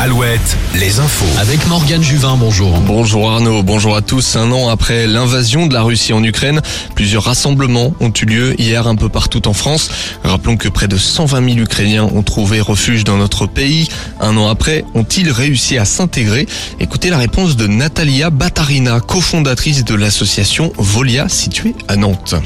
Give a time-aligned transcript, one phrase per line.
[0.00, 1.26] Alouette, les infos.
[1.40, 2.70] Avec Morgane Juvin, bonjour.
[2.82, 4.36] Bonjour Arnaud, bonjour à tous.
[4.36, 6.60] Un an après l'invasion de la Russie en Ukraine,
[6.94, 9.90] plusieurs rassemblements ont eu lieu hier un peu partout en France.
[10.22, 13.88] Rappelons que près de 120 000 Ukrainiens ont trouvé refuge dans notre pays.
[14.20, 16.46] Un an après, ont-ils réussi à s'intégrer?
[16.78, 22.36] Écoutez la réponse de Natalia Batarina, cofondatrice de l'association Volia située à Nantes.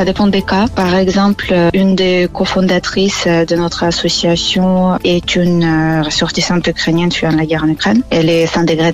[0.00, 0.66] Ça dépend des cas.
[0.66, 7.44] Par exemple, une des cofondatrices de notre association est une euh, ressortissante ukrainienne fuyant la
[7.44, 8.02] guerre en Ukraine.
[8.08, 8.46] Elle est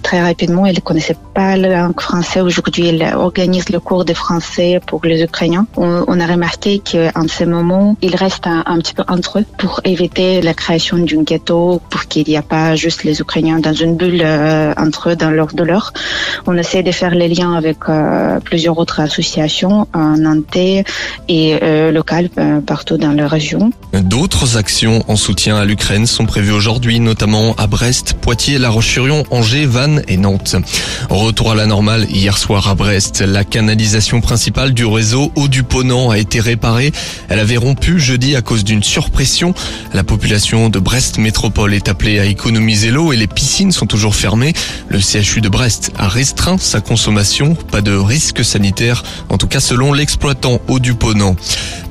[0.02, 0.66] très rapidement.
[0.66, 1.94] Elle ne connaissait pas la langue.
[2.40, 5.66] Aujourd'hui, elle organise le cours de français pour les Ukrainiens.
[5.76, 10.40] On, a remarqué qu'en ce moment, ils restent un, petit peu entre eux pour éviter
[10.40, 14.22] la création d'un ghetto, pour qu'il n'y ait pas juste les Ukrainiens dans une bulle
[14.24, 15.92] euh, entre eux dans leur douleur.
[16.46, 20.84] On essaie de faire les liens avec euh, plusieurs autres associations en Nantais,
[21.28, 22.30] et euh, locales
[22.66, 23.72] partout dans la région.
[23.92, 29.24] D'autres actions en soutien à l'Ukraine sont prévues aujourd'hui, notamment à Brest, Poitiers, La Roche-sur-Yon,
[29.30, 30.56] Angers, Vannes et Nantes.
[31.26, 33.20] Retour à la normale hier soir à Brest.
[33.20, 36.92] La canalisation principale du réseau Eau du Ponant a été réparée.
[37.28, 39.52] Elle avait rompu jeudi à cause d'une surpression.
[39.92, 44.14] La population de Brest Métropole est appelée à économiser l'eau et les piscines sont toujours
[44.14, 44.52] fermées.
[44.88, 47.56] Le CHU de Brest a restreint sa consommation.
[47.56, 51.34] Pas de risque sanitaire, en tout cas selon l'exploitant du Ponant.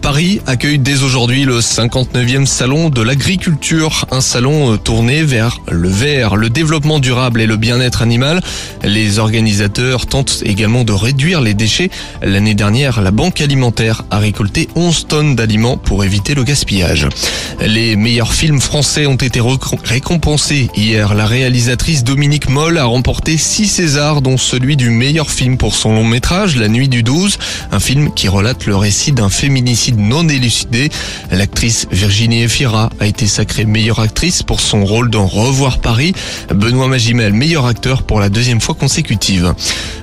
[0.05, 5.89] Paris accueille dès aujourd'hui le 59e salon de l'agriculture, un salon euh, tourné vers le
[5.89, 8.39] vert, le développement durable et le bien-être animal.
[8.83, 11.89] Les organisateurs tentent également de réduire les déchets.
[12.21, 17.07] L'année dernière, la Banque alimentaire a récolté 11 tonnes d'aliments pour éviter le gaspillage.
[17.65, 19.41] Les meilleurs films français ont été
[19.85, 21.15] récompensés hier.
[21.15, 25.95] La réalisatrice Dominique Moll a remporté 6 Césars, dont celui du meilleur film pour son
[25.95, 27.39] long métrage, La Nuit du 12,
[27.71, 30.89] un film qui relate le récit d'un féminicide non élucidé.
[31.31, 36.13] L'actrice Virginie Efira a été sacrée meilleure actrice pour son rôle dans Revoir Paris.
[36.53, 39.53] Benoît Magimel, meilleur acteur pour la deuxième fois consécutive.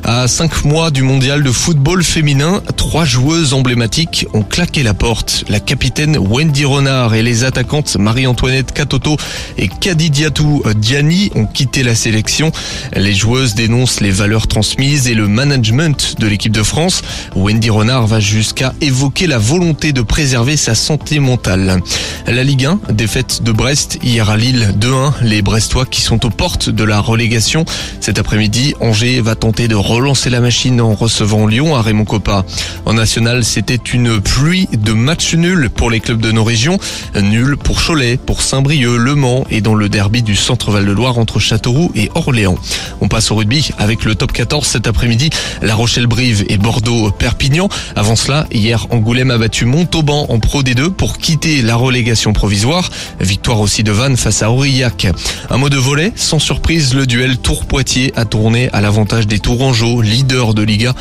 [0.05, 5.45] À cinq mois du mondial de football féminin, trois joueuses emblématiques ont claqué la porte.
[5.48, 9.17] La capitaine Wendy Renard et les attaquantes Marie-Antoinette Katoto
[9.58, 12.52] et Kadidiatou Diani ont quitté la sélection.
[12.97, 17.02] Les joueuses dénoncent les valeurs transmises et le management de l'équipe de France.
[17.36, 21.80] Wendy Renard va jusqu'à évoquer la volonté de préserver sa santé mentale.
[22.27, 25.14] La Ligue 1, défaite de Brest hier à Lille 2-1.
[25.22, 27.64] Les Brestois qui sont aux portes de la relégation.
[28.00, 32.44] Cet après-midi, Angers va tenter de relancer la machine en recevant Lyon à Raymond Coppa.
[32.84, 36.78] En national, c'était une pluie de matchs nuls pour les clubs de nos régions.
[37.18, 41.18] Nul pour Cholet, pour Saint-Brieuc, Le Mans et dans le derby du Centre-Val de Loire
[41.18, 42.58] entre Châteauroux et Orléans.
[43.00, 45.30] On passe au rugby avec le top 14 cet après-midi.
[45.62, 47.68] La Rochelle-Brive et Bordeaux-Perpignan.
[47.96, 52.90] Avant cela, hier, Angoulême a battu Montauban en Pro D2 pour quitter la relégation provisoire.
[53.20, 55.06] Victoire aussi de Vannes face à Aurillac.
[55.50, 60.01] Un mot de volet, sans surprise, le duel Tours-Poitiers a tourné à l'avantage des Tourangeaux,
[60.01, 60.95] leader de Liga.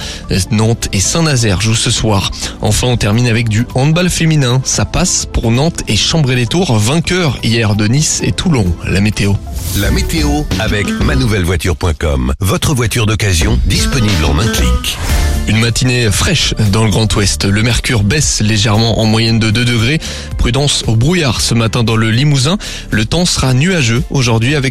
[0.51, 2.31] Nantes et Saint-Nazaire jouent ce soir.
[2.61, 4.61] Enfin, on termine avec du handball féminin.
[4.63, 8.66] Ça passe pour Nantes et Chambray-les-Tours, vainqueurs hier de Nice et Toulon.
[8.85, 9.33] La météo.
[9.77, 12.33] La météo avec manouvellevoiture.com.
[12.39, 14.97] Votre voiture d'occasion disponible en un clic.
[15.47, 17.46] Une matinée fraîche dans le Grand Ouest.
[17.46, 20.00] Le mercure baisse légèrement en moyenne de 2 degrés.
[20.38, 22.57] Prudence au brouillard ce matin dans le Limousin.
[22.90, 24.69] Le temps sera nuageux aujourd'hui avec